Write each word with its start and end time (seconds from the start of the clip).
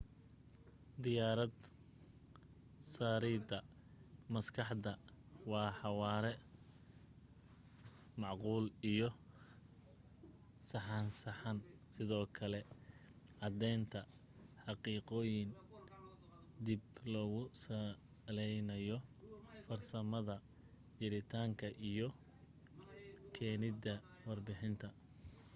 diarad 1.03 1.55
saarida 2.93 3.57
maskaxdan 4.33 4.99
waa 5.51 5.71
xawaare 5.81 6.33
macquul 8.21 8.65
iyo 8.93 9.09
saxsanaan 10.69 11.57
sidoo 11.95 12.25
kale 12.37 12.59
cadeenta 13.39 13.99
xaqiiqoyinka 14.63 15.61
dib 16.65 16.83
loogu 17.13 17.41
saleynayo 17.63 18.97
farsamada 19.67 20.35
jiritaanka 20.99 21.67
isu 21.91 22.07
keenida 23.35 23.93
warbixinta 24.27 24.87